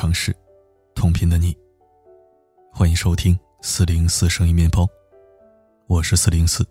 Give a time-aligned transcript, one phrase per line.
[0.00, 0.34] 城市，
[0.94, 1.54] 同频的你。
[2.72, 4.88] 欢迎收听四零四声音面包，
[5.88, 6.66] 我是四零四。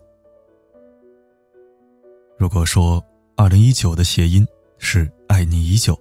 [2.36, 3.00] 如果说
[3.36, 4.44] 二零一九的谐音
[4.78, 5.96] 是爱你已久，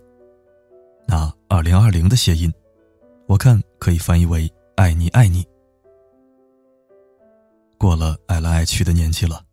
[1.07, 2.51] 那二零二零的谐音，
[3.27, 5.45] 我看可以翻译为爱你爱你。
[7.77, 9.45] 过了爱来爱去的年纪了，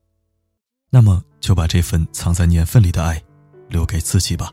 [0.88, 3.22] 那么就把这份藏在年份里的爱
[3.68, 4.50] 留给自己吧。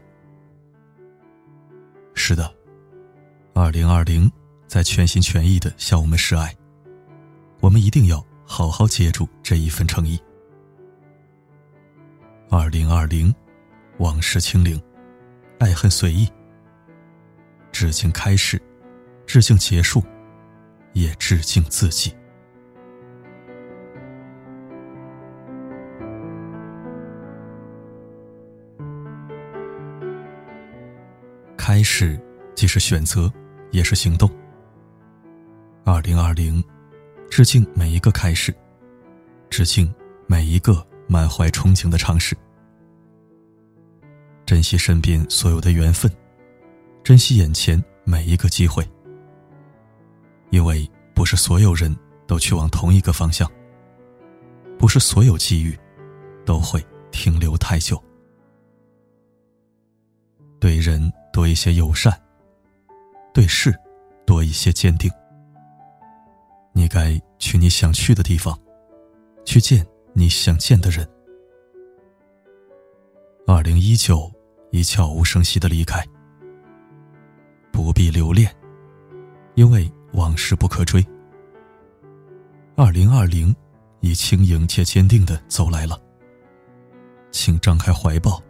[2.13, 2.53] 是的，
[3.55, 4.29] 二零二零
[4.67, 6.55] 在全心全意的向我们示爱，
[7.59, 10.19] 我们一定要好好接住这一份诚意。
[12.49, 13.33] 二零二零，
[13.99, 14.81] 往事清零，
[15.59, 16.27] 爱恨随意，
[17.71, 18.59] 致敬开始，
[19.27, 20.03] 致敬结束，
[20.93, 22.11] 也致敬自己。
[31.55, 32.19] 开始，
[32.55, 33.31] 既是选择，
[33.73, 34.31] 也是行动。
[35.83, 36.63] 二零二零，
[37.29, 38.55] 致敬每一个开始，
[39.49, 39.93] 致敬
[40.27, 42.37] 每一个满怀憧憬的尝试。
[44.45, 46.09] 珍惜身边所有的缘分，
[47.03, 48.87] 珍惜眼前每一个机会。
[50.51, 51.93] 因为不是所有人
[52.27, 53.51] 都去往同一个方向，
[54.77, 55.75] 不是所有机遇
[56.45, 56.79] 都会
[57.11, 58.01] 停留太久。
[60.59, 61.11] 对人。
[61.33, 62.13] 多一些友善，
[63.33, 63.73] 对事
[64.25, 65.11] 多一些坚定。
[66.71, 68.57] 你该去你想去的地方，
[69.43, 71.07] 去见你想见的人。
[73.45, 74.31] 二零一九
[74.71, 76.03] 已悄无声息的离开，
[77.71, 78.49] 不必留恋，
[79.55, 81.05] 因为往事不可追。
[82.75, 83.55] 二零二零
[83.99, 85.99] 已轻盈且坚定的走来了，
[87.31, 88.41] 请张开怀抱，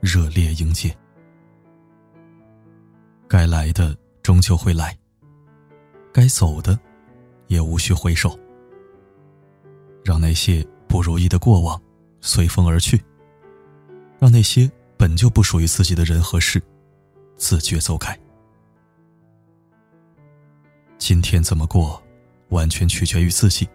[0.00, 0.96] 热烈迎接。
[3.28, 4.96] 该来的终究会来，
[6.12, 6.78] 该走的
[7.46, 8.38] 也无需回首。
[10.04, 11.80] 让那些不如意的过往
[12.20, 13.02] 随风而去，
[14.18, 16.60] 让那些本就不属于自己的人和事
[17.36, 18.18] 自觉走开。
[20.98, 22.02] 今天怎么过，
[22.48, 23.68] 完全取决于自己。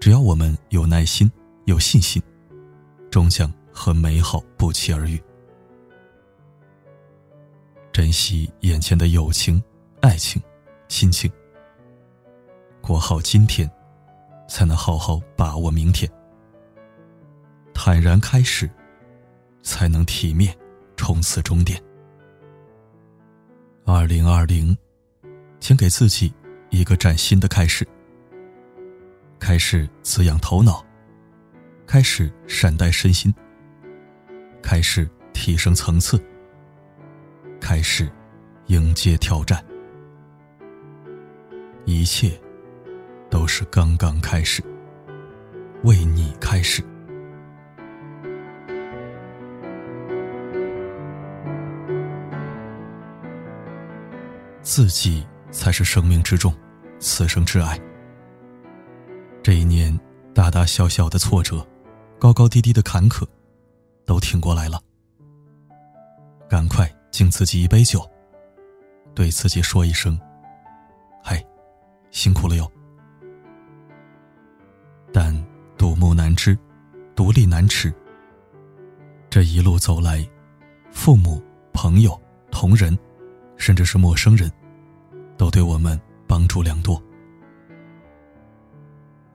[0.00, 1.30] 只要我们有耐心、
[1.64, 2.22] 有信心，
[3.10, 5.22] 终将和美好不期而遇。
[7.94, 9.62] 珍惜眼前的友情、
[10.00, 10.42] 爱情、
[10.88, 11.30] 亲情，
[12.80, 13.70] 过好今天，
[14.48, 16.10] 才能好好把握明天。
[17.72, 18.68] 坦然开始，
[19.62, 20.52] 才能体面
[20.96, 21.80] 冲刺终点。
[23.84, 24.76] 二零二零，
[25.60, 26.34] 请给自己
[26.70, 27.86] 一个崭新的开始。
[29.38, 30.84] 开始滋养头脑，
[31.86, 33.32] 开始善待身心，
[34.60, 36.20] 开始提升层次。
[37.66, 38.12] 开始，
[38.66, 39.64] 迎接挑战，
[41.86, 42.38] 一切
[43.30, 44.62] 都是刚刚开始，
[45.82, 46.84] 为你开始。
[54.60, 56.54] 自己才是生命之重，
[56.98, 57.80] 此生挚爱。
[59.42, 59.98] 这一年，
[60.34, 61.66] 大大小小的挫折，
[62.18, 63.26] 高高低低的坎坷，
[64.04, 64.78] 都挺过来了。
[66.46, 66.86] 赶快！
[67.14, 68.04] 敬自己一杯酒，
[69.14, 70.18] 对自己说一声
[71.22, 71.40] ：“嗨，
[72.10, 72.68] 辛苦了哟。”
[75.14, 75.32] 但
[75.78, 76.58] 独木难支，
[77.14, 77.94] 独立难持。
[79.30, 80.28] 这一路走来，
[80.90, 81.40] 父母、
[81.72, 82.20] 朋友、
[82.50, 82.98] 同仁，
[83.56, 84.50] 甚至是陌生人，
[85.38, 85.96] 都对我们
[86.26, 87.00] 帮助良多。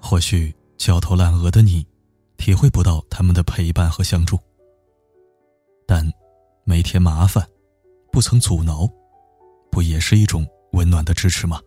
[0.02, 1.88] 或许焦头烂额的你，
[2.36, 4.38] 体会不到他们的陪伴和相助，
[5.88, 6.06] 但
[6.66, 7.42] 每天麻烦。
[8.12, 8.88] 不曾阻挠，
[9.72, 11.62] 不也是一种温暖的支持吗？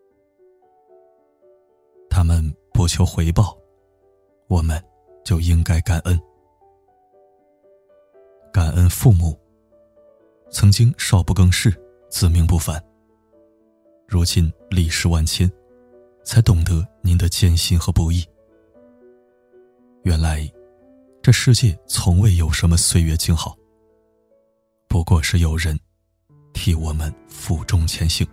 [2.10, 3.56] 他们不求回报，
[4.48, 4.82] 我们
[5.24, 6.20] 就应该感恩。
[8.52, 9.38] 感恩父母，
[10.50, 11.74] 曾经少不更事，
[12.10, 12.82] 自命不凡。
[14.06, 15.50] 如今历史万千，
[16.22, 18.22] 才懂得您的艰辛和不易。
[20.02, 20.46] 原来，
[21.22, 23.56] 这世界从未有什么岁月静好，
[24.86, 25.78] 不过是有人。
[26.52, 28.26] 替我们负重前行，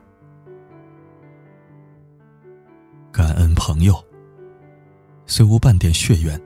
[3.12, 4.04] 感恩朋友。
[5.26, 6.42] 虽无半点血缘，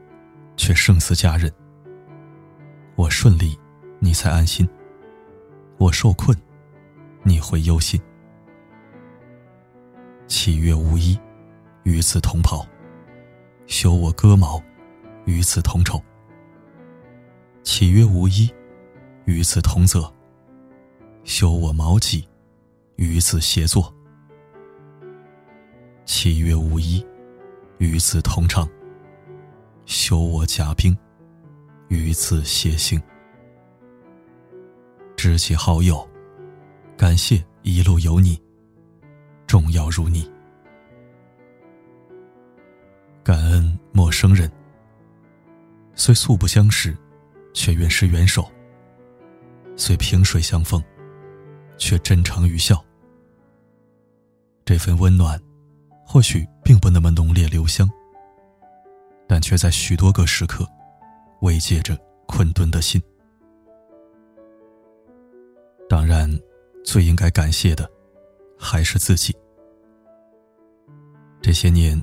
[0.58, 1.52] 却胜似家人。
[2.96, 3.58] 我顺利，
[4.00, 4.68] 你才安心；
[5.78, 6.38] 我受困，
[7.24, 8.00] 你会忧心。
[10.28, 11.18] 七月无衣，
[11.84, 12.68] 与子同袍；
[13.68, 14.62] 修我戈矛，
[15.26, 16.02] 与子同仇。
[17.64, 18.54] 岂曰无衣，
[19.26, 20.13] 与子同泽。
[21.24, 22.28] 修我毛戟，
[22.98, 23.82] 与子协作；
[26.06, 27.06] 七月五一，
[27.78, 28.68] 与子同唱；
[29.86, 30.96] 修我甲兵，
[31.88, 33.02] 与子偕行。
[35.16, 36.06] 知己好友，
[36.98, 38.38] 感谢一路有你，
[39.48, 40.30] 重要如你。
[43.24, 44.52] 感恩陌生人，
[45.96, 46.96] 虽素不相识，
[47.54, 48.44] 却愿是元首；
[49.78, 50.84] 虽萍水相逢，
[51.84, 52.82] 却真诚与笑。
[54.64, 55.38] 这份温暖，
[56.06, 57.90] 或许并不那么浓烈留香，
[59.28, 60.66] 但却在许多个时刻，
[61.42, 63.02] 慰藉着困顿的心。
[65.90, 66.30] 当然，
[66.86, 67.90] 最应该感谢的，
[68.58, 69.36] 还是自己。
[71.42, 72.02] 这些年。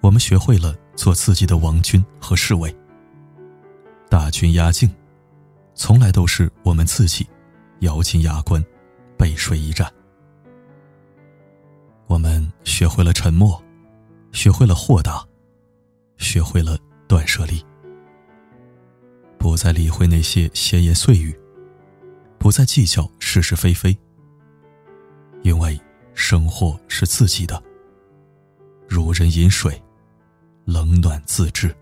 [0.00, 2.76] 我们学会了做自己的王军和侍卫。
[4.10, 4.94] 大军压境，
[5.74, 7.26] 从来都是我们自己
[7.80, 8.62] 咬紧牙关，
[9.16, 9.92] 背水一战。
[12.06, 13.62] 我们学会了沉默，
[14.32, 15.26] 学会了豁达，
[16.18, 16.78] 学会了
[17.08, 17.64] 断舍离，
[19.38, 21.38] 不再理会那些闲言碎语，
[22.38, 23.96] 不再计较是是非非。
[25.42, 25.80] 因为
[26.14, 27.62] 生活是自己的，
[28.88, 29.80] 如人饮水。
[30.66, 31.76] 冷暖自知，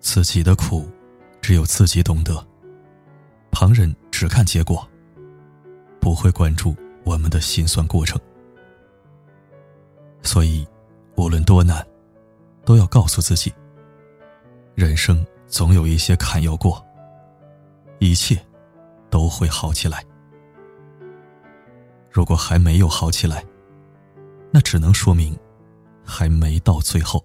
[0.00, 0.88] 自己的苦，
[1.42, 2.42] 只有自己懂得。
[3.50, 4.88] 旁人只看结果，
[6.00, 6.74] 不会关注
[7.04, 8.20] 我们的辛酸过程。
[10.22, 10.66] 所以，
[11.16, 11.86] 无论多难，
[12.64, 13.52] 都要告诉自己：
[14.74, 16.84] 人生总有一些坎要过，
[17.98, 18.40] 一切
[19.08, 20.04] 都会好起来。
[22.10, 23.44] 如果还没有好起来，
[24.50, 25.38] 那只能说明。
[26.02, 27.24] 还没到最后，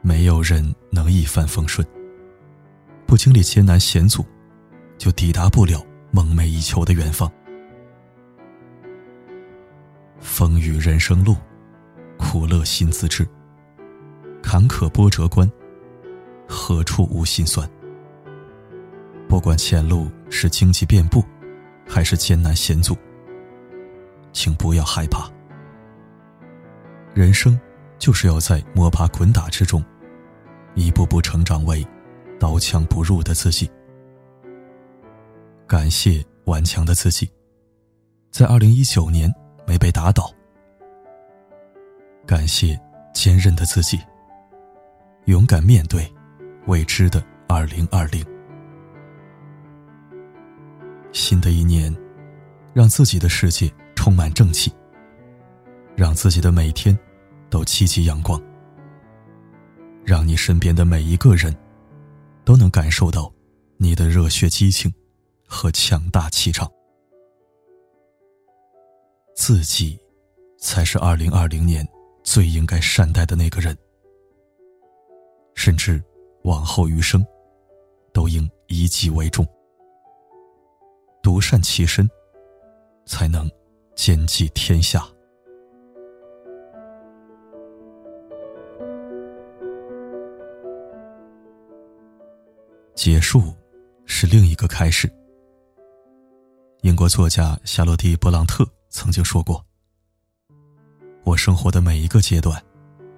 [0.00, 1.84] 没有人能一帆风顺。
[3.04, 4.24] 不经历艰难险阻，
[4.96, 5.84] 就抵达不了
[6.14, 7.30] 梦寐以求的远方。
[10.20, 11.34] 风雨人生路，
[12.18, 13.26] 苦乐心自知。
[14.42, 15.50] 坎坷波折关，
[16.46, 17.68] 何处无心酸？
[19.26, 21.24] 不管前路是荆棘遍布，
[21.88, 22.94] 还是艰难险阻，
[24.34, 25.30] 请不要害怕。
[27.14, 27.58] 人生，
[27.98, 29.82] 就是要在摸爬滚打之中，
[30.74, 31.86] 一步步成长为
[32.38, 33.70] 刀枪不入的自己。
[35.72, 37.26] 感谢顽强的自己，
[38.30, 39.32] 在二零一九年
[39.66, 40.30] 没被打倒。
[42.26, 42.78] 感谢
[43.14, 43.98] 坚韧的自己，
[45.24, 46.06] 勇敢面对
[46.66, 48.22] 未知的二零二零。
[51.10, 51.90] 新的一年，
[52.74, 54.70] 让自己的世界充满正气。
[55.96, 56.94] 让自己的每天
[57.48, 58.38] 都积极阳光，
[60.04, 61.56] 让你身边的每一个人
[62.44, 63.32] 都能感受到
[63.78, 64.92] 你的热血激情
[65.52, 66.66] 和强大气场。
[69.36, 70.00] 自己
[70.58, 71.86] 才是二零二零年
[72.24, 73.76] 最应该善待的那个人，
[75.54, 76.02] 甚至
[76.44, 77.24] 往后余生
[78.14, 79.46] 都应以己为重，
[81.22, 82.08] 独善其身，
[83.04, 83.48] 才能
[83.94, 85.06] 兼济天下。
[92.94, 93.54] 结束，
[94.06, 95.12] 是另一个开始。
[96.82, 99.64] 英国作家夏洛蒂·勃朗特曾经说过
[101.22, 102.60] ：“我生活的每一个阶段，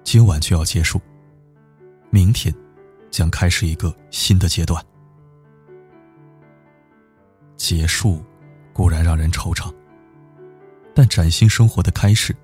[0.03, 1.01] 今晚就要结束，
[2.11, 2.53] 明天
[3.09, 4.79] 将开始一个新的阶段。”
[7.57, 8.23] 结束
[8.71, 9.73] 固然让人惆怅，
[10.93, 12.35] 但崭新生活的开始，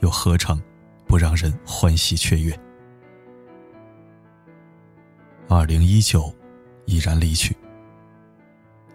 [0.00, 0.60] 又何尝
[1.06, 2.58] 不让人欢喜雀跃？
[5.48, 6.34] 二零一九。
[6.84, 7.56] 已然离去。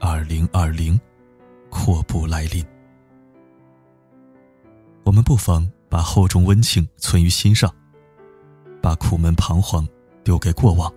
[0.01, 0.99] 二零二零，
[1.87, 2.61] 祸不来临。
[5.05, 7.73] 我们不妨把厚重温情存于心上，
[8.81, 9.87] 把苦闷彷徨
[10.21, 10.93] 丢给过往，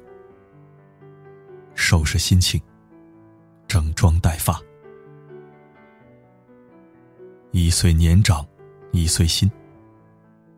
[1.76, 2.60] 收拾心情，
[3.68, 4.60] 整装待发。
[7.52, 8.44] 一岁年长，
[8.90, 9.48] 一岁新。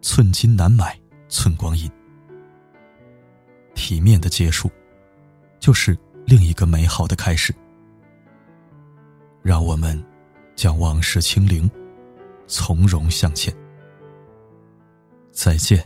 [0.00, 0.98] 寸金难买
[1.28, 1.90] 寸光阴。
[3.74, 4.70] 体面的结束，
[5.60, 5.94] 就是。
[6.24, 7.52] 另一个美好的开始，
[9.42, 10.00] 让我们
[10.62, 11.68] 将往事清零，
[12.46, 13.52] 从容向前。
[15.32, 15.84] 再见，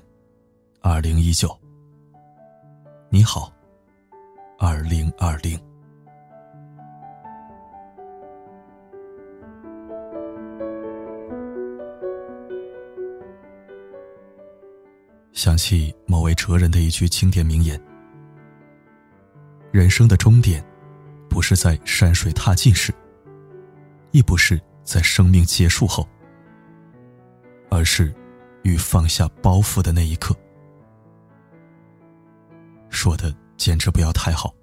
[0.82, 1.58] 二零一九。
[3.08, 3.50] 你好，
[4.58, 5.58] 二零二零。
[15.32, 17.80] 想起某位哲人的一句经典名言。
[19.72, 20.62] 人生的终点，
[21.30, 22.92] 不是在山水踏尽时，
[24.16, 26.08] 亦不是在生命结束后，
[27.68, 28.14] 而是
[28.62, 30.34] 与放下包袱的那一刻。
[32.88, 34.54] 说的简直不要太好。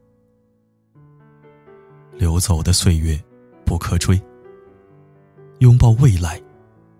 [2.14, 3.16] 流走的岁月
[3.64, 4.20] 不可追，
[5.60, 6.42] 拥抱未来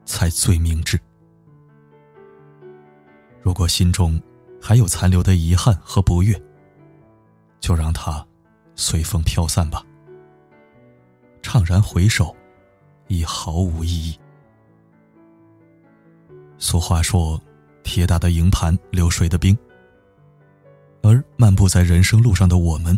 [0.06, 1.00] 才最明智。
[3.42, 4.22] 如果心中
[4.62, 6.40] 还有残留的遗憾和不悦，
[7.60, 8.24] 就让它
[8.76, 9.84] 随风飘散吧。
[11.42, 12.36] 怅然回首，
[13.14, 14.18] 已毫无意义。
[16.58, 17.40] 俗话说
[17.84, 19.56] ：“铁打的营盘流水的兵。”
[21.04, 22.98] 而漫步在人生路上的我们，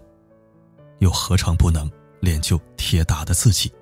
[0.99, 1.91] 又何尝不能
[2.21, 3.73] 练就铁打的自己？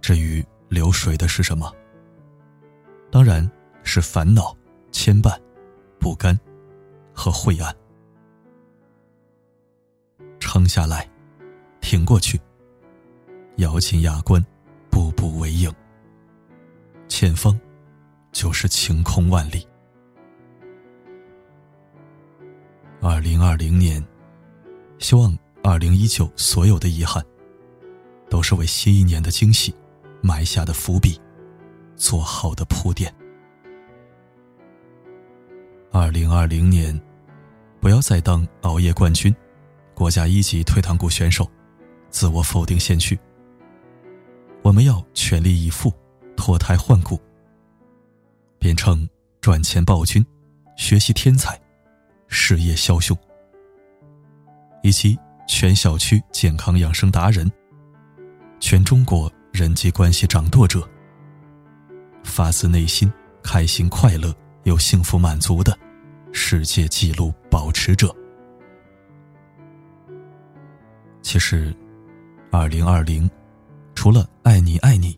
[0.00, 1.72] 至于流水的是什么？
[3.10, 3.50] 当然
[3.82, 4.56] 是烦恼、
[4.92, 5.36] 牵绊、
[5.98, 6.38] 不甘
[7.12, 7.74] 和晦暗。
[10.38, 11.08] 撑下来，
[11.80, 12.38] 挺过去，
[13.60, 14.42] 咬紧牙关，
[14.90, 15.70] 步步为营。
[17.08, 17.58] 前方
[18.32, 19.66] 就是晴空万里。
[23.02, 24.02] 二零二零年，
[24.98, 27.22] 希望二零一九所有的遗憾，
[28.30, 29.74] 都是为新一年的惊喜
[30.22, 31.20] 埋下的伏笔，
[31.96, 33.14] 做好的铺垫。
[35.92, 36.98] 二零二零年，
[37.78, 39.34] 不要再当熬夜冠军、
[39.92, 41.46] 国家一级退堂鼓选手，
[42.08, 43.18] 自我否定先驱。
[44.62, 45.92] 我们要全力以赴，
[46.36, 47.18] 脱胎换骨，
[48.58, 49.08] 变成
[49.40, 50.24] 赚钱暴君、
[50.76, 51.58] 学习天才。
[52.32, 53.18] 事业枭雄，
[54.84, 57.50] 以及全小区健康养生达人，
[58.60, 60.88] 全中国人际关系掌舵者，
[62.22, 63.12] 发自内心
[63.42, 65.76] 开心快乐又幸福满足的
[66.30, 68.14] 世界纪录保持者。
[71.22, 71.74] 其实，
[72.52, 73.28] 二零二零，
[74.00, 75.14] 除了爱你爱你，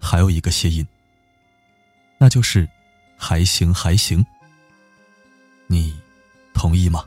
[0.00, 0.84] 还有一个谐音，
[2.18, 2.68] 那就是
[3.16, 4.26] 还行还行。
[5.68, 5.94] 你。
[6.52, 7.04] 同意吗？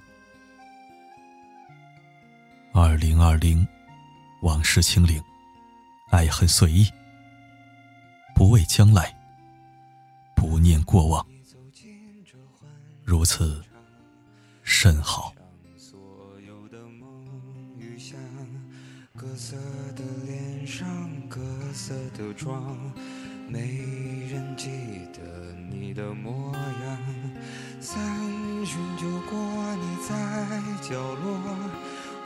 [2.71, 3.67] 二零二零，
[4.43, 5.21] 往事清零，
[6.09, 6.87] 爱恨随意，
[8.33, 9.13] 不畏将来，
[10.33, 11.27] 不念过往，
[13.03, 13.61] 如此
[14.63, 15.35] 甚好。
[19.15, 19.55] 各色
[19.95, 20.03] 的
[20.65, 20.87] 上，
[21.29, 21.39] 各
[21.73, 22.75] 色的妆，
[23.47, 23.59] 没
[24.31, 24.69] 人记
[25.13, 25.21] 得
[25.69, 26.97] 你的模样。
[27.79, 28.01] 三
[28.65, 30.13] 巡酒过，你在
[30.81, 31.39] 角落，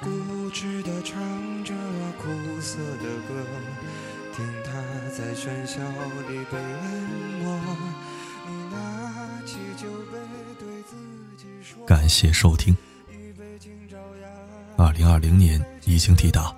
[0.01, 1.19] 固执的唱
[1.63, 1.73] 着
[2.21, 3.45] 苦涩的歌，
[4.35, 4.71] 听它
[5.09, 5.81] 在喧嚣
[6.29, 7.03] 里被淹
[7.43, 7.59] 没。
[8.49, 10.17] 你拿起酒杯，
[10.59, 10.95] 对自
[11.37, 12.75] 己说：感谢收听。
[14.77, 16.55] 二零二零年已经抵达。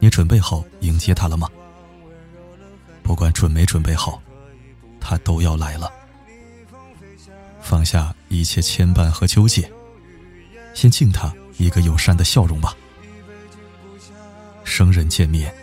[0.00, 1.46] 你准备好迎接他了吗？
[3.02, 4.22] 不管准没准备好，
[4.98, 5.92] 他都要来了。
[7.60, 9.70] 放下一切牵绊和纠结，
[10.74, 12.74] 先敬他一个友善的笑容吧。
[14.64, 15.54] 生人见面，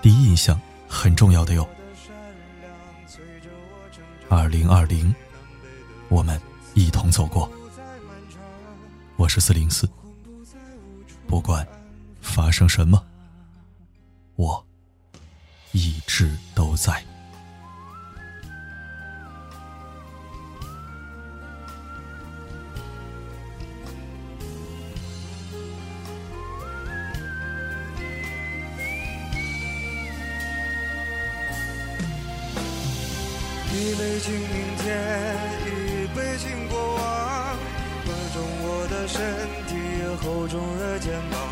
[0.00, 1.66] 第一印象很重要的哟。
[4.28, 5.14] 二零二零，
[6.08, 6.40] 我们
[6.74, 7.50] 一同走过。
[9.16, 9.88] 我是四零四，
[11.28, 11.64] 不管
[12.20, 13.00] 发生什么。
[14.36, 14.64] 我
[15.72, 17.02] 一直都在。
[33.74, 35.36] 一杯敬明天，
[35.66, 37.56] 一杯敬过往，
[38.04, 39.20] 宽重我的身
[39.66, 39.70] 体，
[40.22, 41.51] 厚重的肩膀。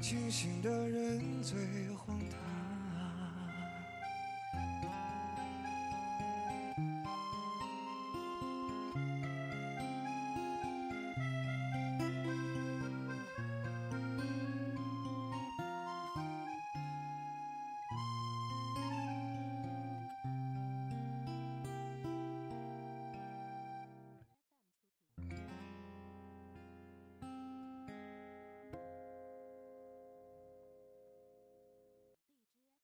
[0.00, 1.58] 清醒的人最
[1.96, 2.67] 荒唐。